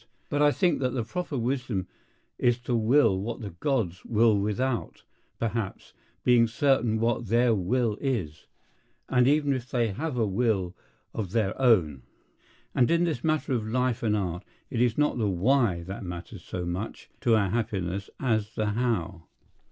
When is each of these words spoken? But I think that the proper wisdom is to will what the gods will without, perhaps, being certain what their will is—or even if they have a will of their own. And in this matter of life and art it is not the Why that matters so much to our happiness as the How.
But 0.29 0.41
I 0.41 0.51
think 0.51 0.79
that 0.79 0.95
the 0.95 1.03
proper 1.03 1.37
wisdom 1.37 1.87
is 2.39 2.57
to 2.61 2.75
will 2.75 3.19
what 3.19 3.39
the 3.41 3.51
gods 3.51 4.03
will 4.03 4.35
without, 4.35 5.03
perhaps, 5.37 5.93
being 6.23 6.47
certain 6.47 6.99
what 6.99 7.27
their 7.27 7.53
will 7.53 7.97
is—or 8.01 9.19
even 9.19 9.53
if 9.53 9.69
they 9.69 9.89
have 9.89 10.17
a 10.17 10.25
will 10.25 10.73
of 11.13 11.33
their 11.33 11.53
own. 11.61 12.01
And 12.73 12.89
in 12.89 13.03
this 13.03 13.23
matter 13.23 13.53
of 13.53 13.67
life 13.67 14.01
and 14.01 14.17
art 14.17 14.43
it 14.71 14.81
is 14.81 14.97
not 14.97 15.19
the 15.19 15.29
Why 15.29 15.83
that 15.83 16.03
matters 16.03 16.43
so 16.43 16.65
much 16.65 17.11
to 17.19 17.35
our 17.35 17.49
happiness 17.51 18.09
as 18.19 18.55
the 18.55 18.71
How. 18.71 19.25